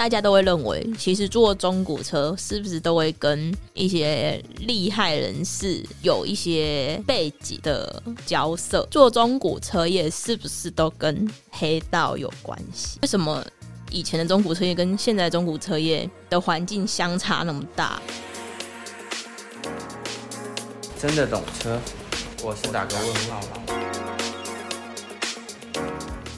[0.00, 8.82] 大家都会认为，其实做中古车是不是都会跟一些厉害人士有一些背景的交涉？
[8.90, 12.98] 做中古车业是不是都跟黑道有关系？
[13.02, 13.44] 为什么
[13.90, 18.00] 以前的中古车业跟现在中古车业的环境相差那么大？
[20.98, 21.78] 真的懂车，
[22.42, 23.79] 我是打个问号。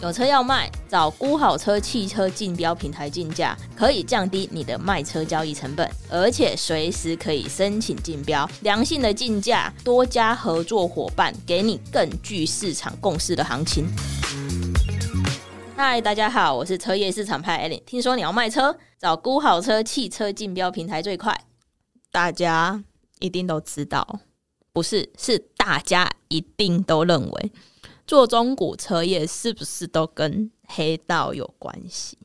[0.02, 13.86] 有车要卖，找估好车汽车竞标平台竞价，可以降低你的卖车交易成本，而且随时可以申请竞标，良性的竞价，多家合作伙伴给你更具市场共识的行情。
[15.76, 17.80] 嗨，大家好，我是车业市场派 Elin。
[17.84, 21.44] 听说你要卖车，找估好车汽车竞标平台最快。
[22.10, 22.82] 大家
[23.20, 24.18] 一定都知道，
[24.72, 27.52] 不是，是大家一定都认为。
[28.12, 32.18] 做中古车业是不是都跟黑道有关系？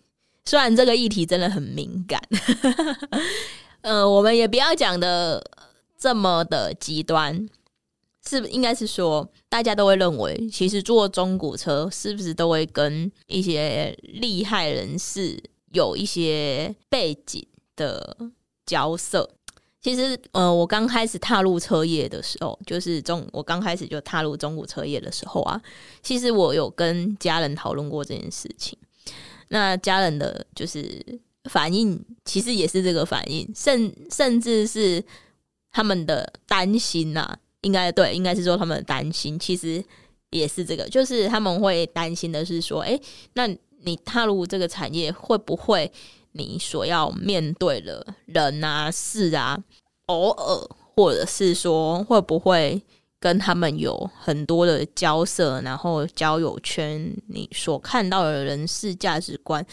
[0.44, 2.22] 虽然这个议题真的很敏感，
[3.80, 5.42] 呃，我们也不要讲的
[5.98, 7.48] 这么的极端，
[8.28, 18.18] 是应该是说，大家都会认为，其实做中古车是不是都会跟一些厉害人士有一些背景的
[18.66, 19.37] 交涉？
[19.88, 25.62] 其实，呃，我刚开始踏入车业的时候，就是中，我刚开始就踏入中古车业的时候啊，
[26.04, 28.78] 其实我有跟家人讨论过这件事情。
[29.48, 31.02] 那家人的就是
[31.46, 35.02] 反应，其实也是这个反应，甚甚至是
[35.72, 39.82] 他们的担心呐、啊，应该对，应该是说他们的担心，其实
[40.32, 43.00] 也是这个，就是他们会担心的是说，哎，
[43.36, 43.48] 那
[43.86, 45.90] 你踏入这个产业会不会？
[46.38, 49.62] 你所要面对的人啊、事啊，
[50.06, 52.82] 偶尔或者是说会不会
[53.20, 59.66] 跟他们有很多的交涉，然后交友圈，你所看到的人事价值观，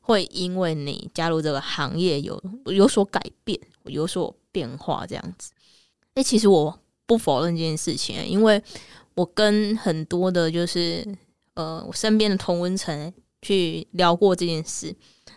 [0.00, 5.50] 会因为你加入这个行业有有所改变、有所变化这样子。
[6.14, 8.62] 诶，其实我不否认这件事情，因为
[9.14, 11.06] 我跟很多的，就是
[11.54, 14.94] 呃，我身边的同温层去聊过这件事。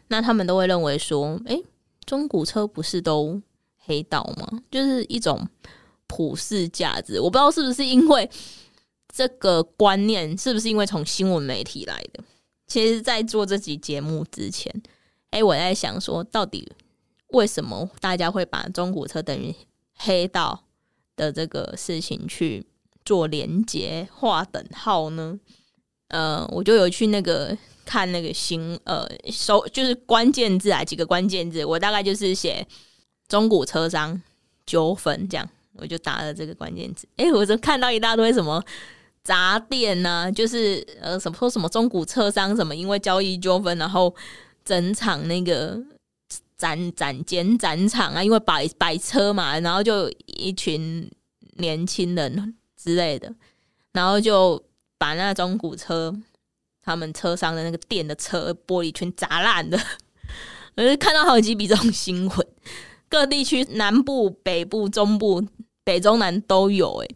[0.08, 1.64] 那他们都会认为说，诶，
[2.06, 3.42] 中古车不是都
[3.78, 4.62] 黑道吗？
[4.70, 5.48] 就是一种
[6.08, 7.20] 普世价值。
[7.20, 8.30] 我不知道是不是因为
[9.08, 12.24] 这个观念，是不是因为从新闻媒体来的？
[12.68, 14.74] 其实，在做这集节目之前，
[15.32, 16.72] 诶，我在想说，到底
[17.28, 19.56] 为什么大家会把中古车等于
[19.96, 20.64] 黑道
[21.16, 22.66] 的这个事情去
[23.04, 25.40] 做连结、划等号呢？
[26.16, 27.56] 呃，我就有去那个。
[27.86, 32.66] 看那个新呃，搜就是关键字啊，几个关键字，我大概就是写
[33.28, 34.20] 中古车商
[34.66, 37.08] 纠纷这样，我就打了这个关键字。
[37.18, 38.59] 哎、我就看到一大堆什么
[39.24, 44.12] 杂店呐、就是呃什么说什么中古车商什么因为交易纠纷，然后
[44.64, 45.80] 整场那个
[46.58, 51.08] 展展间展场啊，因为摆摆车嘛，然后就一群
[51.58, 53.31] 年轻人之类的，
[53.94, 54.59] 然后就
[54.97, 56.16] 把那中古车。
[56.88, 59.75] 他们车上的那个店的车玻璃全砸烂的，
[60.78, 62.47] 我就看到好几笔这种新闻，
[63.09, 65.44] 各地区南部、北部、中部、
[65.83, 66.97] 北中南都有。
[66.97, 67.16] 诶，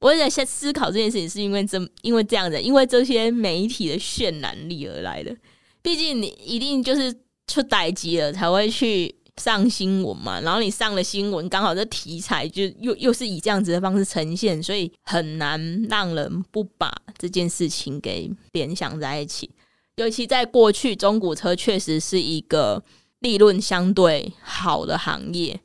[0.00, 5.32] 我在在思考这件事情，是因为这因为这样子，因为这些媒体的渲染力而来的。
[5.80, 7.14] 毕竟你一定就是
[7.46, 9.14] 出代机了才会去。
[9.42, 19.50] 上新闻嘛，然后你上了新闻，刚好这题材就又又是以这样子的方式呈现，所以很难让人不把这件事情给联想在一起。
[19.96, 22.80] 尤其在过去，中古车确实是一个
[23.18, 25.58] 利润相对好的行业，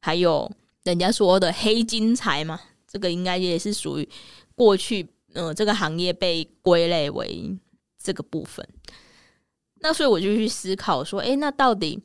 [0.00, 0.50] 还有
[0.84, 2.58] 人家说的黑金财嘛，
[2.90, 4.08] 这个应该也是属于
[4.54, 5.02] 过去，
[5.34, 7.54] 嗯、呃，这个行业被归类为
[8.02, 8.66] 这个部分。
[9.80, 12.00] 那所以我就去思考说，诶，那到底？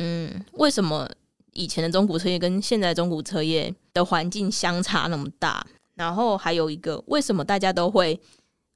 [0.00, 1.08] 嗯，为什么
[1.54, 5.66] 以前的中古车业跟现在中古车业的环境相差那么大？
[5.96, 8.18] 然后还有一个，为什么大家都会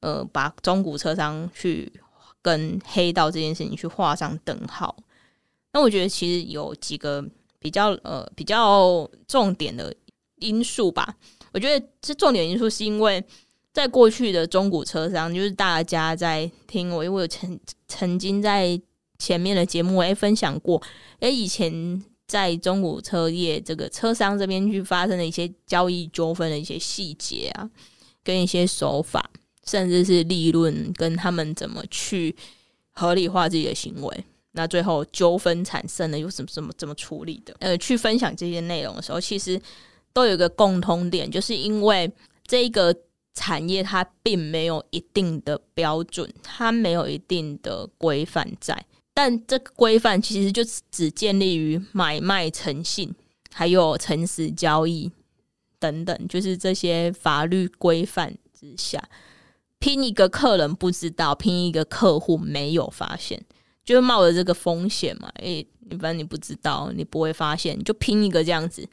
[0.00, 1.92] 呃把中古车商去
[2.42, 4.96] 跟黑道这件事情去画上等号？
[5.72, 7.24] 那我觉得其实有几个
[7.60, 9.94] 比较呃比较重点的
[10.40, 11.14] 因素吧。
[11.52, 13.24] 我觉得这重点因素是因为
[13.72, 18.80] 在过去的中古车商，就是大家在听我，因为我有曾曾经在。
[19.22, 20.82] 前面的节目我也分享过，
[21.20, 27.70] 诶，以前在中古车业这个车商这边去发生的一些交易纠纷的一些细节啊，
[28.24, 29.30] 跟一些手法，
[29.64, 32.34] 甚至是利润跟他们怎么去
[32.90, 37.54] 合理化自己的行为，那最后纠纷产生了又怎么怎么怎么处理的？
[37.60, 39.60] 呃，去分享这些内容的时候，其实
[40.12, 42.10] 都有一个共通点，就是因为
[42.44, 42.92] 这个
[43.34, 48.84] 产业它并没有一定的标准，它没有一定的规范在。
[49.14, 53.14] 但这个规范其实就只建立于买卖诚信，
[53.52, 55.12] 还有诚实交易
[55.78, 59.02] 等等，就是这些法律规范之下，
[59.78, 63.44] 拼一个客人不知道，拼一个客户没有发现，
[63.84, 65.30] 就冒着这个风险嘛。
[65.40, 68.88] 诶、欸，反正你不知道，你不会发现，就拼一个这样子。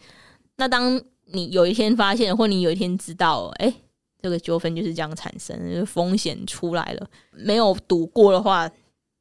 [0.57, 3.75] 那当你有一天发现，或你有一天知道，诶、欸，
[4.21, 8.69] 这个纠纷就是这样产生，风险出来了，没有赌过的话。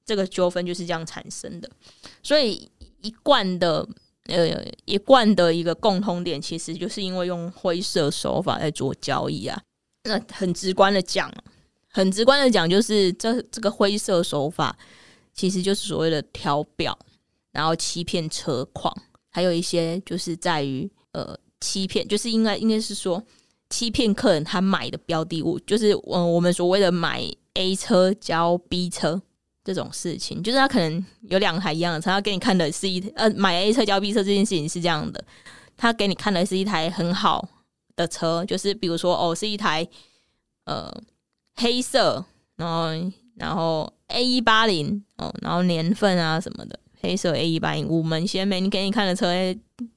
[0.09, 1.71] 这个纠纷就是这样产生的，
[2.23, 2.67] 所以
[3.03, 3.87] 一贯的
[4.29, 9.61] 呃一贯的一个共通点，其实就是因为用灰色手法在做交易啊。
[10.05, 11.31] 那很直观的讲，
[11.89, 14.75] 很直观的讲，就是这这个灰色手法
[15.35, 16.99] 其实就是所谓的调表，
[17.53, 18.91] 然后欺骗车况，
[19.29, 23.23] 还有一些就是在于呃欺骗，就是应该应该是说
[23.69, 27.23] 欺骗客人他买的标的物，就是嗯我们所谓的买
[27.53, 29.21] A 车交 B 车。
[29.69, 35.23] 这种事情，就是他可能有两台一样的车，他给你看的是一呃买 A 车交 B 车这件事情是这样的，
[35.76, 37.47] 他给你看的是一台很好
[37.94, 39.87] 的车，就是比如说哦是一台
[40.65, 40.91] 呃
[41.56, 42.25] 黑色，
[42.56, 42.87] 然后
[43.37, 49.26] 然后 A 一八零哦，然后年份啊什么的，黑色 A 一八零五门鲜美，你给你看的车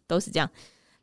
[0.05, 0.49] 都是这样，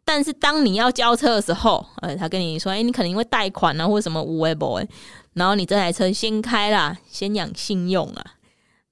[0.05, 4.87] 但是当你要交车的时候，呃他跟你说，哎你可能因为贷款啊或者什么无为 boy，
[5.33, 8.35] 然后你这台车先开啦，先养信用啊。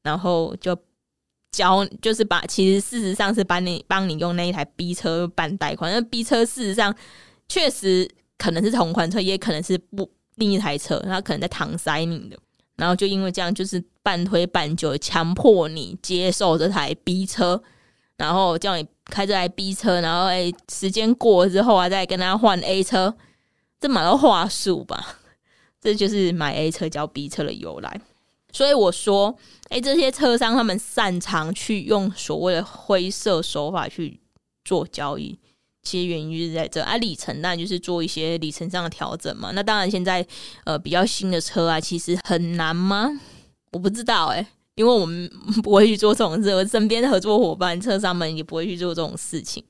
[0.06, 0.79] 然后就
[1.50, 5.93] 交，就是把，其实事实上是帮你帮你用那一台 B 车办贷款。
[5.93, 6.94] 那 B 车事实上
[7.49, 8.08] 确实
[8.38, 12.38] 可能是同款车，也可能是不另一台车，他可能在搪塞你的。
[12.76, 17.61] 然后就因为这样，就是半推半就，强迫你接受这台 B 车，
[18.17, 23.17] 然后叫你开这台 B 车，然后哎，时间过了之后啊，再跟他换 A 车，
[23.81, 25.19] 这蛮多话术吧？
[25.81, 28.00] 这就是买 A 车交 B 车的由来。
[28.52, 29.37] 所以我说，
[29.69, 34.19] 哎、这些车商他们擅长去用所谓的灰色手法去
[34.64, 35.38] 做交易，
[35.82, 36.96] 其实原因就是在这啊。
[36.96, 39.50] 里程那就是做一些里程上的调整嘛。
[39.52, 40.26] 那当然，现在
[40.64, 43.10] 呃比较新的车啊，其实很难吗？
[43.72, 44.46] 我不知道哎、
[44.76, 45.31] 因为我们
[45.62, 49.62] 不会去做这种事，我身边的合作伙伴车商们也不会去做这种事情。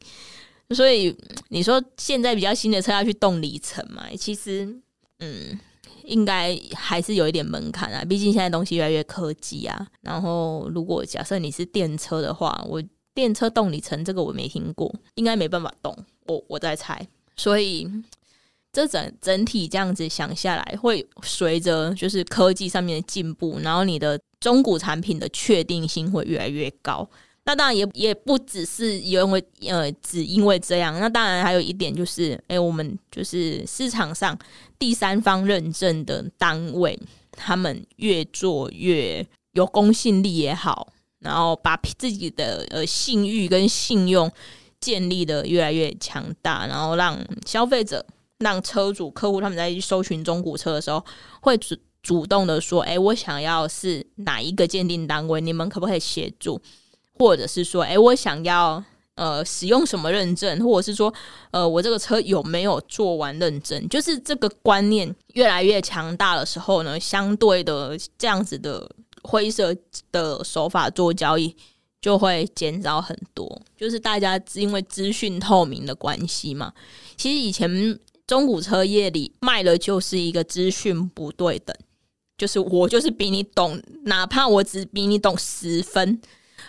[0.71, 1.17] 所以
[1.49, 4.05] 你说现在比较新的车要去动里程嘛？
[4.17, 4.79] 其实，
[5.19, 5.59] 嗯。
[6.05, 9.87] 应该还是有一点门槛啊，毕竟现在东西越来越科技啊。
[10.01, 12.83] 然后，如果假设你是电车的话，我
[13.15, 15.97] 电车动里程这个我没听过，应该没办法动。
[16.27, 17.07] 我我在猜，
[17.37, 17.89] 所以
[18.73, 27.09] 这整整体这样子想下来，会随着就是科技上面的进步，然后你的中古产品的确定性会越来越高。
[27.49, 30.99] 那当然也也不只是因为呃，只因为这样。
[30.99, 34.37] 那当然还有一点就是，哎、我们就是市场上
[34.81, 36.99] 第三方认证的单位，
[37.31, 40.89] 他们越做越有公信力也好，
[41.21, 44.29] 然后把自己的呃信誉跟信用
[44.81, 47.17] 建立得越来越强大，然后让
[47.47, 48.05] 消费者、
[48.39, 51.05] 让车主、客户他们在搜寻中古车的时候，
[51.41, 56.61] 会主主动的说，哎、我想要是哪一个鉴定单位，你们可不可以协助？
[57.19, 58.83] 或者是说，哎、我想要
[59.15, 61.13] 呃使用什么认证，或者是说，
[61.51, 63.89] 呃，我这个车有没有做完认证？
[63.89, 68.89] 就是这个观念越来越强大的时候呢，相对的这样子的
[69.23, 69.75] 灰色
[70.13, 71.57] 的手法做交易
[72.01, 73.61] 就会减少很多。
[73.77, 76.73] 就是大家因为资讯透明的关系嘛，
[77.17, 81.75] 其实以前中古车业里卖的就是一个资讯不对等，
[82.37, 86.21] 就是我就是比你懂，哪怕我只比你懂十分。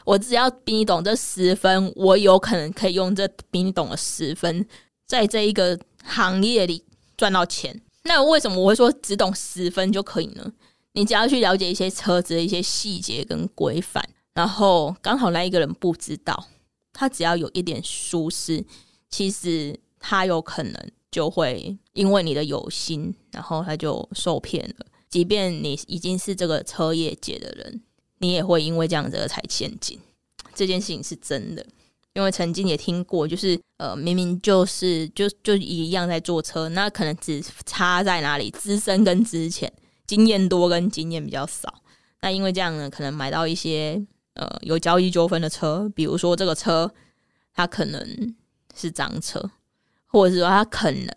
[0.08, 4.66] 我只要比你懂这十分，我有可能可以用这比你懂的十分，
[5.06, 6.82] 在这一个行业里
[7.18, 7.82] 赚到钱。
[8.04, 10.54] 那为什么我会说只懂十分就可以呢？
[10.94, 14.02] 你只要去了解一些车子的一些细节跟规范，
[14.34, 16.48] 然后刚好那一个人不知道，
[16.94, 18.64] 他只要有一点疏失，
[19.10, 20.74] 其实他有可能
[21.12, 24.86] 就会因为你的有心，然后他就受骗了。
[25.10, 27.82] 即便你已经是这个车业界的人。
[28.20, 30.00] 你也会因为这样子而踩陷阱，
[30.56, 31.66] 这件事情是真的，
[32.14, 39.72] 因为曾经也听过，就是呃，明明就是就就一样在坐车，那可能只差在哪里，资深跟之前
[40.08, 41.82] 经验多跟经验比较少，
[42.22, 46.92] 那因为这样呢，可能买到一些呃有交易纠纷的车，比如说这个车
[47.54, 48.36] 它可能
[48.76, 49.52] 是脏车，
[50.08, 51.08] 或者是说它可能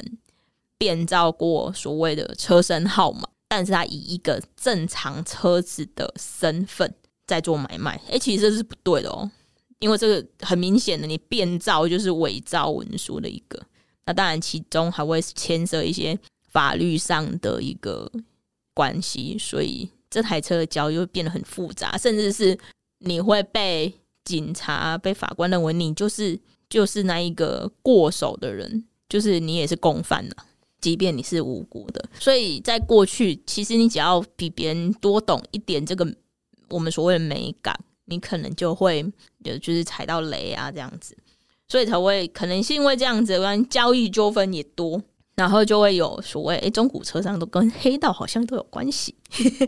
[0.77, 3.27] 变造过所谓的车身号码。
[3.51, 6.95] 但是他以一个正常车子的身份
[7.27, 9.29] 在做买卖，哎、欸，其实这是不对的哦，
[9.81, 13.61] 因为这个很明显的，你变造就是伪造文书的一个，
[14.07, 16.17] 那当然其中还会牵涉一些
[16.53, 18.09] 法律上的一个
[18.73, 22.57] 关系，所以这台车的交易会变得很复杂，甚至是
[23.01, 23.93] 你会被
[24.25, 26.39] 警察、被法官认为你就是
[26.69, 30.37] 就是那一个过手的人，就是你也是共犯了，
[30.81, 32.05] 即便你是无辜的。
[32.19, 36.07] 所以在过去，其实你只要比别人多懂一点这个
[36.69, 39.05] 我们所谓的美感，你可能就会
[39.45, 41.17] 有就是踩到雷啊这样子，
[41.69, 45.03] 所以才会可能是因为这样子，交易纠纷也多。
[45.37, 49.15] 然后就会有所谓，诶，中古车商都跟黑道好像都有关系。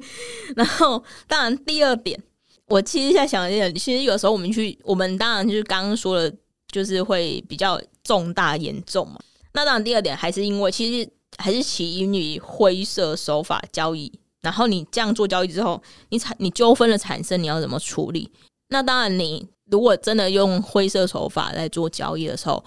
[0.55, 2.23] 然后，当然第二点，
[2.67, 6.37] 我其实在想一点，其实有时候我们去，我们当然就是刚刚说的，
[6.71, 9.19] 就是会比较重大严重嘛。
[9.53, 14.13] 那当然第二点还是因为，其实还是起因于灰色手法交易。
[14.41, 18.31] 然后你这样做交易之后，你产你纠纷的产生，你要怎么处理？
[18.69, 22.65] 那当然，你如果真的用灰色手法来做交易的时候。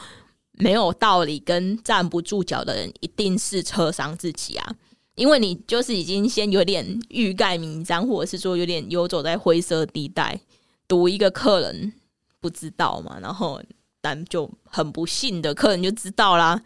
[0.57, 4.73] 没有道理跟站不住脚的人一定是车商自己啊，
[5.15, 10.39] 因为你就是已经先有点欲盖弥彰，或者是说有点游走在灰色地带，
[10.87, 11.91] 赌一个客人
[12.39, 13.61] 不知道嘛，然后
[14.05, 16.61] 但就很不幸的客人就知道啦，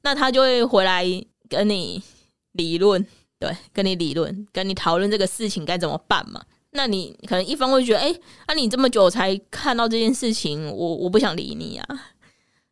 [0.00, 1.04] 那他就会回来
[1.46, 2.02] 跟你
[2.52, 3.06] 理论，
[3.38, 6.42] 对，跟你理论，跟你讨论这个事情该怎么办嘛。
[6.70, 8.14] 那你可能一方会觉得，哎，
[8.48, 11.86] 那你这么久才看到这件事情，我我不想理你啊。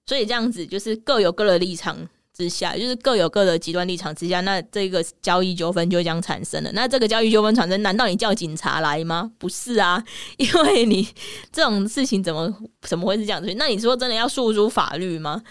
[0.07, 2.09] 所以这样子就是各有各的立场
[2.39, 6.71] 之下，就是各有各的极端立场之下，那这个交易纠纷就将产生了。
[6.73, 9.33] 那这个交易纠纷产生，难道你叫警察来吗？
[9.39, 10.03] 不是啊，
[10.39, 11.09] 因为你
[11.51, 12.49] 这种事情怎么
[12.83, 13.53] 怎么会是这样子？
[13.55, 15.43] 那你说真的要诉诸法律吗？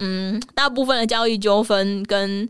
[0.00, 2.46] 嗯，大部分的交易纠纷跟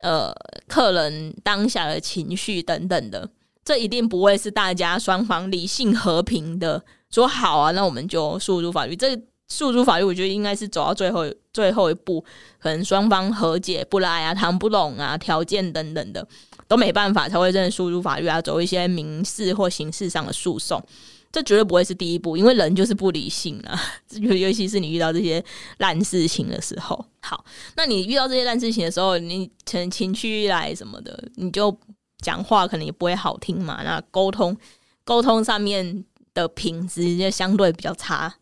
[0.00, 0.32] 呃
[0.66, 3.28] 客人当下的情绪等等的，
[3.62, 8.96] 这一定不会是大家双方理性和平的说好啊，那我们就诉诸法律。
[8.96, 9.14] 这
[9.48, 12.24] 诉诸法律，我觉得应该是走到最后最后一步，
[12.58, 16.26] 可能双方和解不来啊，谈不拢啊，条件等等的
[16.66, 20.82] 都没办法，才会真的诉诸法律啊，走一些民事或刑事上的诉讼。
[21.30, 23.78] 这绝对不会是第一步，因为人就是不理性啊，
[24.20, 25.44] 尤尤其是你遇到这些
[25.76, 27.04] 烂事情的时候。
[27.20, 27.44] 好，
[27.76, 31.74] 那你遇到这些烂事情的时候，你可能情绪一来什么的，你就
[32.22, 33.82] 讲话可能也不会好听嘛。
[33.82, 34.56] 那沟通
[35.04, 36.02] 沟通上面
[36.32, 38.34] 的品质就相对比较差。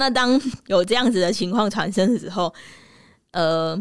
[0.00, 2.50] 那当有这样子的情况产生的时候，
[3.32, 3.78] 呃，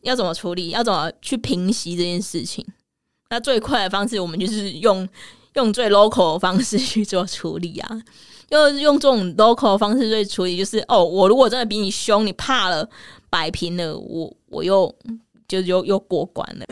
[0.00, 0.70] 要怎么处理？
[0.70, 2.66] 要怎么去平息这件事情？
[3.30, 5.08] 那最快的方式，我们就是用
[5.52, 8.02] 用最 local 的方式去做处理啊。
[8.48, 12.90] 又用这种 local 的方式去处理，就是哦，我如果真的比你凶，你怕了，
[13.30, 14.92] 摆平了，我我又
[15.46, 16.66] 就又又过关了。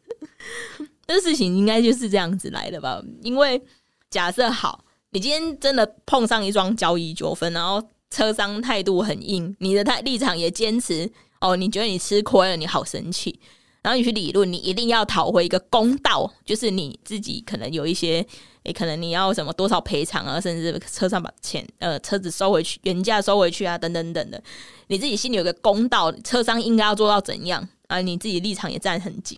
[1.06, 3.02] 这事情应该就是这样子来的吧？
[3.20, 3.62] 因为
[4.08, 4.82] 假设好。
[5.12, 13.38] 你今天真的碰上一桩交易纠纷，然后车商态度很硬，你的态立场也坚持哦，你觉得你吃亏了，你好生气，
[13.82, 18.24] 然后你去理论，你一定要讨回一个公道，就是你自己可能有一些，
[18.62, 24.42] 诶，可能你要什么多少赔偿啊，甚至车上把钱呃车子收回去，原价收回去啊，等等等等的，
[24.86, 28.00] 你自己心里有个公道，车商应该要做到怎样啊？
[28.00, 29.36] 你自己立场也站很紧，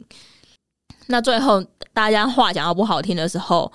[1.06, 1.64] 那最后
[1.94, 3.72] 大家话讲到不好听的时候，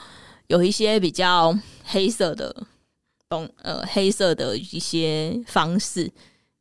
[0.47, 1.57] 有一些比较。
[1.89, 2.53] 黑色的
[3.29, 6.11] 东呃，黑色的一些方式，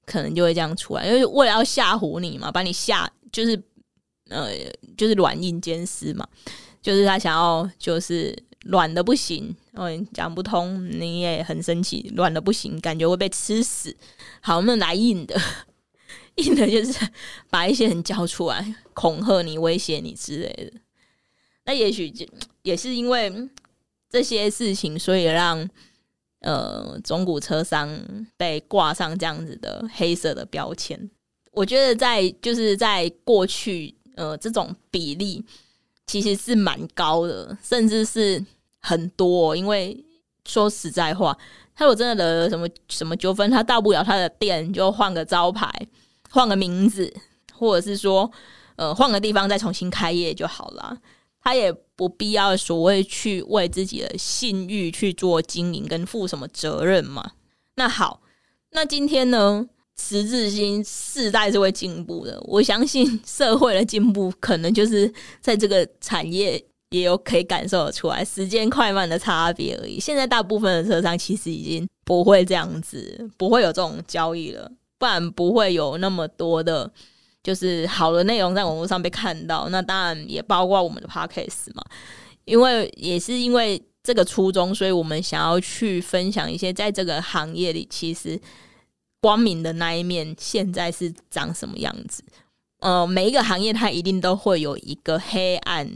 [0.04, 3.60] 可能就会这样出来，因为为了要吓唬你嘛，把你吓，就是
[4.28, 4.52] 呃，
[4.96, 6.24] 就是软硬兼施嘛，
[6.80, 13.96] 就是他想要就是软的不行，嗯，讲不通，你也很生气，软的不行，感觉会被吃死。
[14.40, 15.36] 好，我们来硬的，
[16.36, 17.04] 硬的就是
[17.50, 20.80] 把一些人叫出来，恐吓你、威胁你之类的。
[21.64, 22.24] 那也许就
[22.62, 23.48] 也是因为。
[24.08, 25.68] 这些事情，所以让
[26.40, 27.98] 呃中古车商
[28.36, 31.10] 被挂上这样子的黑色的标签。
[31.52, 35.44] 我觉得在就是在过去，呃，这种比例
[36.06, 38.44] 其实是蛮高的，甚至是
[38.80, 39.56] 很多。
[39.56, 40.04] 因为
[40.44, 41.36] 说实在话，
[41.74, 45.70] 他如果真的惹了什么什么纠纷，他到不了他的店就换个招牌、
[46.30, 47.12] 换个名字，
[47.54, 48.30] 或者是说
[48.76, 50.98] 呃换个地方再重新开业就好了。
[51.40, 57.32] 他也不必要所谓去为自己的信誉去做经营跟负什么责任嘛。
[57.76, 58.20] 那好，
[58.72, 59.66] 那今天呢，
[59.98, 62.38] 时至今世代是会进步的。
[62.44, 65.10] 我相信社会的进步，可能就是
[65.40, 69.98] 在这个产业也有可以感受得出来，时间快慢的差别而已。
[69.98, 76.92] 现在大部分的车商其实已经不会这样子，不会有这种交易了，不然不会有那么多的。
[77.46, 81.84] 就是好的内容在网络上被看到，那当然也包括我们的 podcast 嘛。
[82.44, 88.36] 因为也是因为这个初衷，所以我们想要去分享一些在这个行业里其实
[89.20, 92.24] 光明的那一面，现在是长什么样子。
[92.80, 95.88] 呃，每一个行业它一定都会有一个黑暗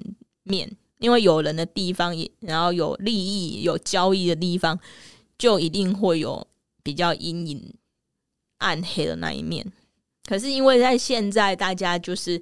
[0.44, 4.78] 面，因为有人的地方也，然后有利益、有交易的地方，
[5.36, 6.46] 就一定会有
[6.84, 7.74] 比较阴影、
[8.58, 9.66] 暗黑的那一面。
[10.30, 12.40] 可是因为在现在，大家就是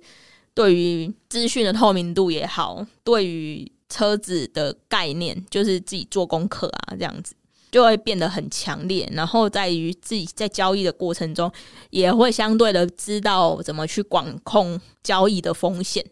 [0.53, 7.35] 对于资讯的透明度也好，对于车子的概念，就是自己做功课啊，这样子
[7.71, 9.09] 就会变得很强烈。
[9.15, 11.51] 然后在于自己在交易的过程中，
[11.89, 16.05] 也会相对的知道怎么去管控交易的风险。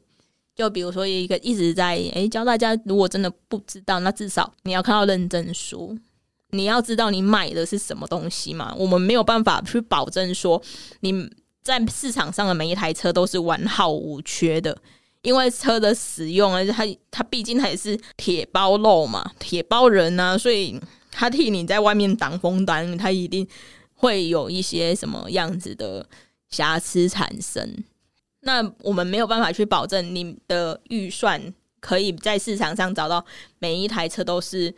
[0.54, 5.94] 就比如说一个一直在诶、教大家，如果真的不知道，那至少你要看到认证书，
[6.52, 8.74] 你要知道你买的是什么东西嘛。
[8.78, 10.62] 我们没有办法去保证说
[11.00, 11.28] 你
[11.66, 14.78] 在市场上的每一台车都是完好无缺的，
[15.22, 20.80] 因为车的使用，而且它它毕竟它也是铁包肉嘛，铁包人啊，所以
[21.10, 23.44] 它替你在外面挡风挡雨，它一定
[23.94, 26.08] 会有一些什么样子的
[26.50, 27.82] 瑕疵产生。
[28.42, 33.24] 那我们没有办法去保证你的预算可以在市场上找到
[33.58, 34.72] 每一台车都是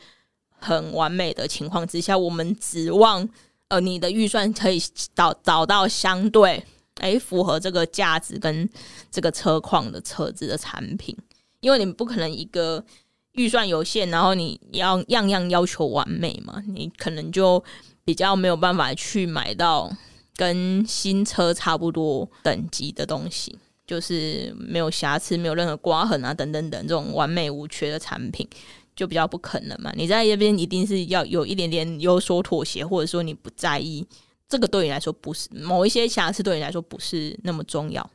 [0.58, 3.28] 很完美的情况之下，我们指望
[3.68, 4.80] 呃你的预算可以
[5.14, 6.64] 找找到相对
[6.98, 8.68] 诶符合这个价值跟
[9.10, 11.16] 这个车况的车子的产品，
[11.60, 12.84] 因为你不可能一个
[13.32, 17.62] 预算有限，然后你要样样要求完美嘛，你可能就
[18.04, 19.90] 比较没有办法去买到。
[20.36, 28.48] 跟新车差不多等级的东西，就是没有瑕疵、没有任何刮痕啊，等等等这种完美无缺的产品，
[28.94, 29.92] 就比较不可能嘛。
[29.96, 34.06] 你在这边一定是要有一点点有所妥协，或者说你不在意
[34.48, 38.08] 这个，对你来说不是某一些瑕疵，对你来说不是那么重要。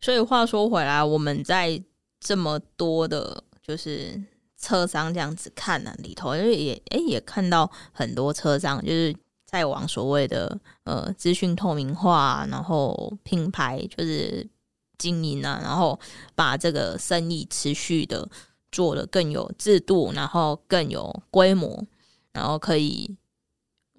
[0.00, 1.82] 所以话说回来，我们在
[2.20, 4.22] 这么多的，就是
[4.58, 9.14] 车商这样子看呢、啊，里头也也诶也看到很多车商就是。
[9.50, 14.48] 在往所谓的呃资讯透明化，然后品牌就是
[14.96, 15.98] 经营啊，然后
[16.36, 18.30] 把这个生意持续的
[18.70, 21.84] 做得更有制度，然后更有规模，
[22.32, 23.16] 然后可以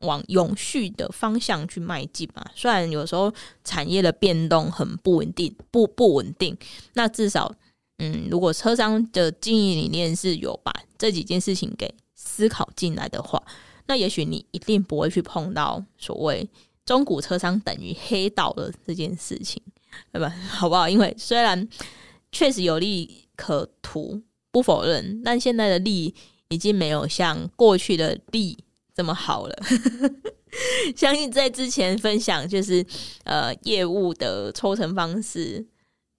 [0.02, 2.46] 往永续的方向去迈进嘛。
[2.56, 6.58] 虽然有时候产业的变动很不稳定，不不稳定，
[6.94, 7.54] 那至少
[7.98, 13.42] 嗯，如果车商的经营理念是有把这几件事情给思考进来的话。
[13.88, 16.48] 那也许你一定不会去碰到所谓
[16.86, 19.62] 中古车商等于黑道的这件事情，
[20.14, 20.30] 对吧？
[20.48, 20.88] 好不好？
[20.88, 21.68] 因为虽然
[22.32, 26.14] 确实有利可图，不否认，但现在的利
[26.48, 28.58] 已经没有像过去的利
[28.94, 29.56] 这么好了。
[30.96, 32.86] 相信在之前分享就是
[33.24, 35.66] 呃业务的抽成方式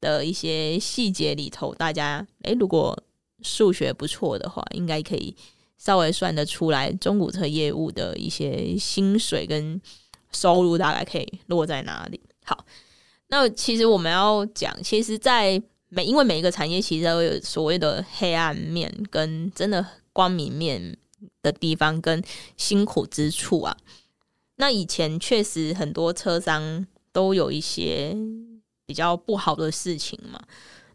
[0.00, 2.96] 的一些细节里头，大家诶，如果
[3.42, 5.36] 数学不错的话，应该可以。
[5.78, 9.80] 稍微算得出来，中古车业务的一些薪水跟
[10.30, 12.20] 收入大概可以落在哪里？
[12.44, 12.64] 好，
[13.26, 20.96] 那其实我们要讲，其实，在每因为每一个产业其实都有所谓的黑暗面跟真的光明面
[21.42, 22.22] 的地方跟
[22.56, 23.76] 辛苦之处啊。
[24.56, 28.16] 那以前确实很多车商都有一些
[28.86, 30.40] 比较不好的事情嘛。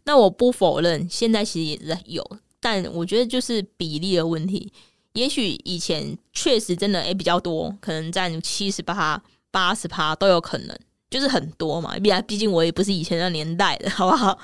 [0.04, 2.24] 那我不否认，现在其实也是有。
[2.60, 4.72] 但我觉得就是比例的问题，
[5.12, 10.78] 也许以前确实真的诶、比较多，可能占七十八、八十趴都有可能，
[11.10, 11.98] 就是很多嘛。
[11.98, 14.38] 毕毕竟我也不是以前的年代的，好不好？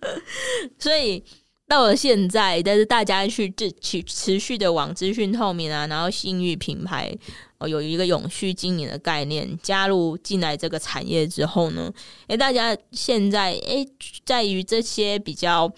[0.78, 1.22] 所以
[1.68, 7.16] 到了现在，但是大家去持持持续的往资讯透明啊，然后信誉品牌
[7.58, 11.92] 哦有一个永续经营的概念加入进来这个产业之后呢，
[12.26, 13.86] 诶、大家现在诶、
[14.24, 15.72] 在于这些比较。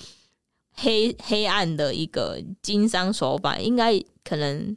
[0.83, 4.75] 黑黑暗的一个经商手法，应该可能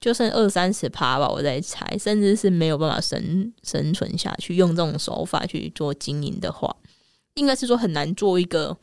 [0.00, 4.56] 就剩二三十趴吧，我在猜，甚至是没有办法生生存下去。
[4.56, 6.74] 用这种手法去做经营的话，
[7.34, 8.76] 应该是说很难做一个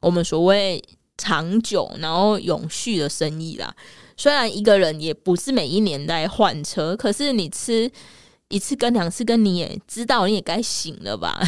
[0.00, 0.82] 我们所谓
[1.20, 3.74] 长久然后永续的生意啦。
[4.16, 7.90] 虽然一个人也不是每一年在换车，可是你吃。
[8.52, 11.40] 一次跟两次跟你也知道，你也该醒了吧？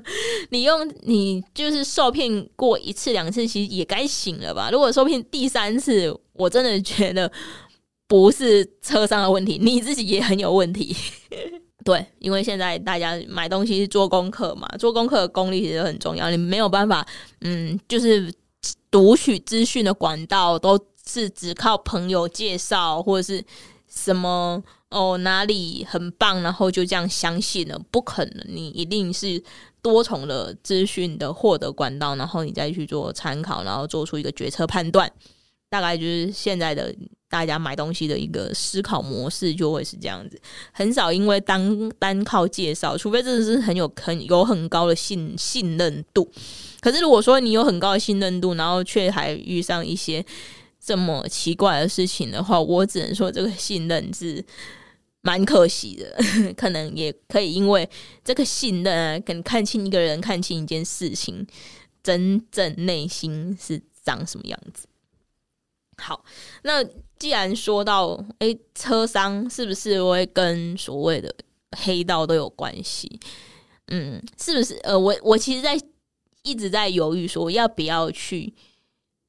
[0.52, 4.68] 你用你就是受骗过一次两次，其实也该醒了吧？
[4.70, 7.32] 如果受骗第三次，我真的觉得
[8.06, 10.94] 不是车商的问题，你自己也很有问题。
[11.82, 16.30] 对，因为现在大家买东西是做功课嘛，做功课的功力其实很重要。
[16.30, 17.06] 你没有办法，
[17.40, 18.30] 嗯，就是
[18.90, 23.44] 读取资讯的管道都是只靠朋友介绍或者是
[23.88, 24.62] 什么。
[24.90, 27.78] 哦，哪里很棒，然后就这样相信了？
[27.92, 29.40] 不可能，你一定是
[29.80, 35.08] 多重的资讯的获得管道，然后你再去做参考，然后做出一个决策判断。
[35.68, 36.92] 大概就是现在的
[37.30, 40.38] 大家买东西的一个思考模式就会是这样子，
[40.72, 46.28] 很少因为单单靠介绍，除非真的是很有很有很高的信信任度。
[46.80, 50.24] 可是如果说你有很高的信任度，然后却还遇上一些
[50.80, 54.44] 这么奇怪的事情的话，我只能说这个信任是
[55.20, 56.16] 蛮可惜的。
[56.56, 57.88] 可能也可以因为
[58.24, 61.46] 这个信任啊，可能看清一个人，看清一件事情
[62.02, 64.88] 真正内心是长什么样子。
[65.98, 66.24] 好，
[66.62, 66.82] 那
[67.20, 71.32] 既然说到，哎、车商是不是会跟所谓的
[71.76, 73.20] 黑道都有关系？
[73.88, 74.74] 嗯，是不是？
[74.82, 75.78] 呃，我我其实，在
[76.42, 78.54] 一直在犹豫，说要不要去，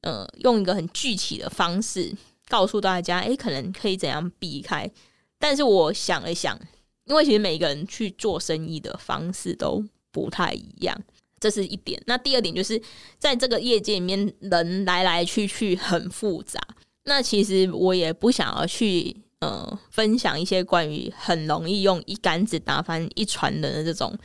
[0.03, 2.15] 呃，用一个很具体的方式
[2.47, 4.89] 告诉大家，哎、可能可以怎样避开。
[5.37, 6.57] 但是我想了想，
[7.03, 10.97] 因为其实每个人去做生意的方式都不太一样。
[11.41, 12.01] 这是一点。
[12.05, 12.81] 那第二点就是，
[13.19, 16.61] 在这个业界里面，人来来去去很复杂。
[17.05, 24.17] 那其实我也不想要去呃分享一些关于很容易用一竿子打翻一船人的这种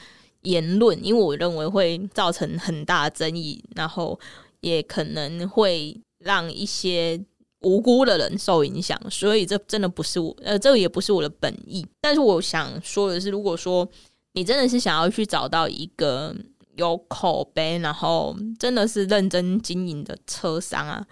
[0.43, 4.19] 言论，因为我认为会造成很大争议，然后
[4.61, 7.19] 也可能会让一些
[7.61, 9.01] 无辜的人受影响。
[9.11, 11.87] 所以这真的不是我呃，这个也不是我的本意。
[12.01, 13.89] 但是我想说的是，如果说
[14.33, 16.35] 你真的是想要去找到一个。
[16.77, 21.03] 有口碑，然后真的是认真经营的车商啊，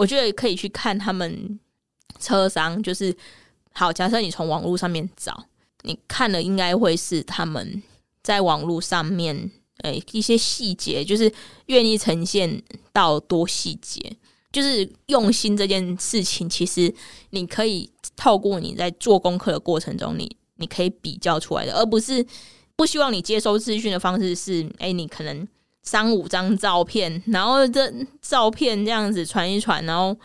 [0.00, 1.60] 我觉得可以去看他们
[2.18, 2.82] 车商。
[2.82, 3.14] 就是
[3.72, 5.44] 好，假设你从网络上面找，
[5.82, 7.82] 你看了应该会是他们
[8.22, 9.50] 在网络上面，
[9.82, 11.32] 诶一些细节，就是
[11.66, 14.16] 愿意呈现到多细节，
[14.50, 16.48] 就是用心这件事情。
[16.48, 16.92] 其实
[17.30, 22.26] 你可以透过你在做功课的过程中，你你可以比较出来的，而不是。
[22.76, 25.46] 不希望你接收资讯的方式是，哎、欸，你可能
[25.82, 30.16] 三五张照片，然后这照片这样子传一传，然后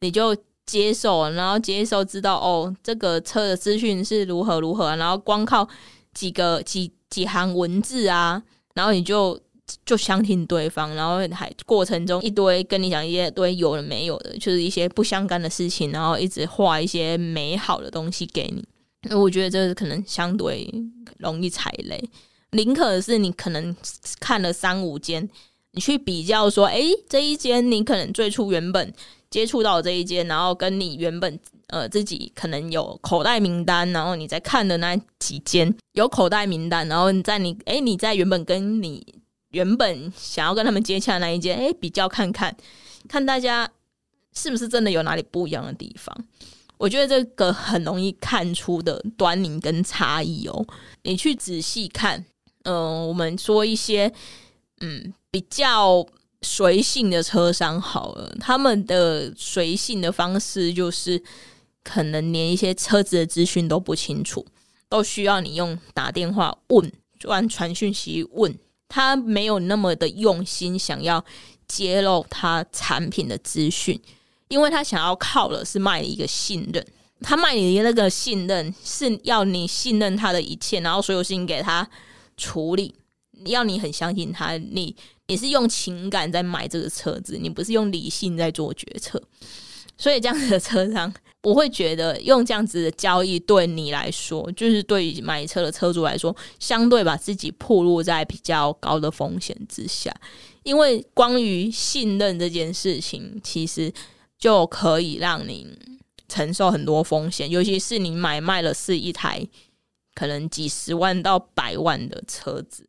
[0.00, 5.66] 你就接受，然后接受知道哦，这个车的资讯是如何如何，然后光靠
[6.12, 8.42] 几个几几行文字啊，
[8.74, 9.40] 然后你就
[9.86, 18.64] 就相信对方，然后还过程中一堆跟你讲一些堆有的没有的，就是一些不相干的事情，然后一直画一些美好的东西给你。
[19.14, 20.68] 我觉得这是可能相对
[21.18, 22.02] 容易踩雷，
[22.52, 23.76] 宁可是你可能
[24.20, 25.28] 看了三五间，
[25.72, 28.92] 你去比较说，哎，这一间你可能最初原本
[29.30, 39.14] 接触到这一间，然后跟你原本呃自己可能有口袋名单，然后你在看的那几间有口袋名单，然后你在你哎你在原本跟你
[39.50, 42.56] 原本想要跟他们接洽的那一间，哎比较看看，
[43.06, 43.70] 看大家
[44.34, 46.16] 是不是真的有哪里不一样的地方。
[46.78, 50.64] 我觉得这个很容易看出的端倪跟差异哦。
[51.02, 52.24] 你去仔细看，
[52.68, 54.12] 呃，我们说一些
[54.80, 56.06] 嗯比较
[56.42, 61.22] 随性的车商好了，他们的随性的方式就是
[61.82, 64.44] 可能连一些车子的资讯都不清楚，
[64.90, 68.54] 都需要你用打电话问，转传讯息问，
[68.86, 71.24] 他没有那么的用心想要
[71.66, 73.98] 揭露他产品的资讯。
[74.48, 76.86] 因为他想要靠的是卖一个信任，
[77.20, 81.86] 他卖你的那个信任是要你信任他的一切，然后所有事情给他
[82.38, 82.94] 处理，
[83.44, 84.56] 要你很相信他。
[84.56, 84.96] 你
[85.26, 89.22] 你是用情感在买这个车子，你不是用理性在做决策。
[89.98, 100.10] 所以这样子的车商，我会觉得用这样子的交易对你来说，就是对于买车的车主来说，相对把自己暴露在比较高的风险之下。
[100.62, 103.92] 因为关于信任这件事情，其实。
[104.40, 105.66] 就可以让你
[106.28, 109.44] 承受很多风险，尤其是你买卖的是一台
[110.18, 112.84] 可能几十万到百万的车子，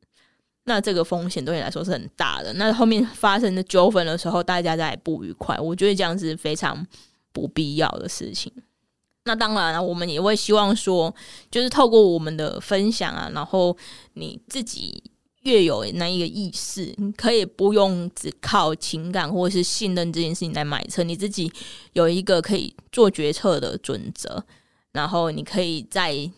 [0.63, 2.51] 那这个风险对你来说是很大的。
[2.53, 6.83] 那后面发生的纠纷的时候，大家在不愉快，我觉得这样是非常
[7.31, 8.51] 不必要的事情。
[9.25, 11.13] 那当然了，我们也会希望说，
[11.51, 13.77] 就是透过我们的分享啊，然后
[14.13, 15.03] 你自己。
[15.43, 21.49] 越有那一个意识，你可以不用只靠情感或者是信任这件事情来买车，你自己
[21.93, 24.43] 有一个可以做决策的准则，
[24.91, 26.29] 然后你可以在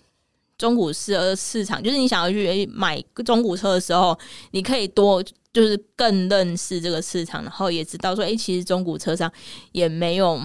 [0.62, 4.16] 中古车市场，就是你想要去买中古车的时候，
[4.52, 9.32] 你可以多就是更认识这个市场，然后也知道说，哎、其实中古车商
[9.72, 10.40] 也没有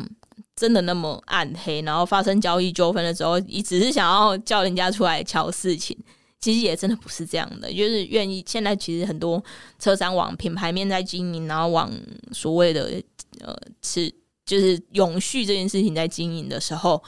[0.57, 5.95] 真的那么暗黑，然后发生交易纠纷的时候，你只是想要叫人家出来瞧事情。
[6.39, 8.43] 其实也真的不是这样的，就是愿意。
[8.47, 9.43] 现在其实很多
[9.79, 11.91] 车商往品牌面在经营，然后往
[12.33, 13.03] 所谓的
[13.41, 14.13] 呃是
[14.45, 17.03] 就是永续这件事情在经营的时候，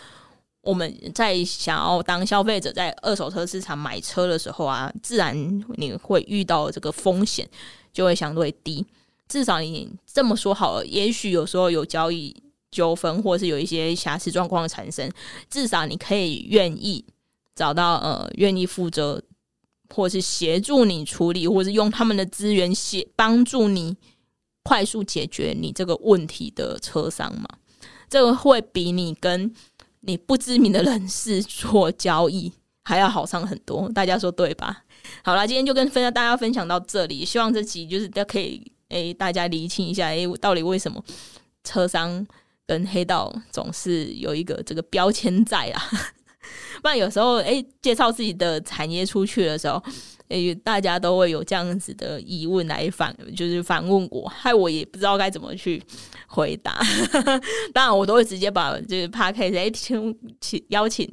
[0.62, 5.34] 我们在想要当消费者在二手车市场买车的时候啊，自然
[5.76, 7.48] 你会遇到这个风险
[7.92, 8.84] 就会相对低。
[9.28, 12.34] 至少你这么说好了，也许有时候有交易
[12.70, 15.10] 纠纷，或是有一些瑕疵状况产生，
[15.48, 17.04] 至少你可以愿意
[17.54, 19.22] 找到呃愿意负责，
[19.94, 23.96] 或是协助你处理，或是用他们的资源协帮助你
[24.62, 27.48] 快速解决你这个问题的车商嘛。
[28.08, 29.54] 这个会比你跟
[30.00, 32.52] 你不知名的人士做交易
[32.84, 34.84] 还要好上很多，大家说对吧？
[35.22, 41.02] 好啦，今天就跟分大家分享到这里，希望这集就是都可以诶、大家厘清一下，诶、到底为什么
[41.64, 42.26] 车商
[42.66, 45.82] 跟黑道总是有一个这个标签在啊？
[46.80, 49.82] 不然有时候诶、介绍自己的产业出去的时候，
[50.28, 55.82] 诶、大家都会有这样子的疑问来反，就是反问我，害我也不知道该怎么去
[56.26, 56.80] 回答。
[57.74, 61.08] 当然，我都会直接把就是 Podcast 哎，请请邀请。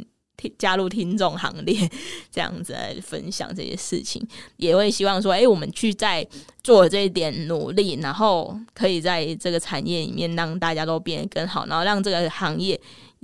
[0.59, 1.89] 加入听众行列，
[2.29, 4.21] 这样子来分享这些事情，
[4.57, 6.27] 也会希望说，哎、我们去再
[6.61, 12.79] 做这一点努力，然后可以在这个产业里面让大家都变得更好，然后让这个行业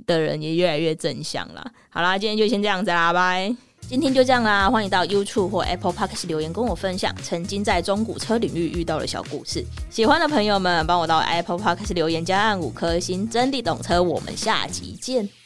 [0.06, 1.64] 的人也越来越正向啦。
[1.90, 3.54] 好啦，今天就先这样子啦，拜。
[3.88, 9.62] 今天就这样啦，欢迎到 YouTube 或 Apple Podcast 留言跟我分享曾经在中古车领域遇到的小故事。
[9.90, 14.02] 喜欢的朋友们，帮我到 Apple Podcast 留言加按五颗星，真的懂车。
[14.02, 15.41] 我们下集见。